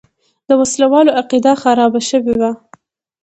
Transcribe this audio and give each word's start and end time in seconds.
د 0.47 0.49
وسله 0.59 0.85
والو 0.91 1.15
عقیده 1.19 1.51
خرابه 1.61 2.01
شوې 2.09 2.33
وه. 2.41 2.51